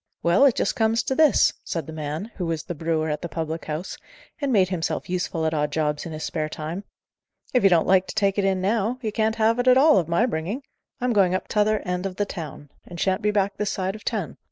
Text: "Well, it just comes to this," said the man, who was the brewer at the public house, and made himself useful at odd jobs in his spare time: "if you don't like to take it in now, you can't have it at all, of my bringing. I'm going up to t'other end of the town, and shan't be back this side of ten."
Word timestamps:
"Well, 0.23 0.45
it 0.45 0.55
just 0.55 0.75
comes 0.75 1.03
to 1.03 1.13
this," 1.13 1.53
said 1.63 1.85
the 1.85 1.93
man, 1.93 2.31
who 2.37 2.47
was 2.47 2.63
the 2.63 2.73
brewer 2.73 3.07
at 3.07 3.21
the 3.21 3.29
public 3.29 3.65
house, 3.65 3.99
and 4.41 4.51
made 4.51 4.69
himself 4.69 5.11
useful 5.11 5.45
at 5.45 5.53
odd 5.53 5.71
jobs 5.71 6.07
in 6.07 6.11
his 6.11 6.23
spare 6.23 6.49
time: 6.49 6.85
"if 7.53 7.61
you 7.63 7.69
don't 7.69 7.85
like 7.85 8.07
to 8.07 8.15
take 8.15 8.39
it 8.39 8.43
in 8.43 8.61
now, 8.61 8.97
you 9.03 9.11
can't 9.11 9.35
have 9.35 9.59
it 9.59 9.67
at 9.67 9.77
all, 9.77 9.97
of 9.99 10.07
my 10.07 10.25
bringing. 10.25 10.63
I'm 10.99 11.13
going 11.13 11.35
up 11.35 11.47
to 11.49 11.53
t'other 11.53 11.81
end 11.81 12.07
of 12.07 12.15
the 12.15 12.25
town, 12.25 12.71
and 12.83 12.99
shan't 12.99 13.21
be 13.21 13.29
back 13.29 13.57
this 13.57 13.69
side 13.69 13.93
of 13.93 14.03
ten." 14.03 14.37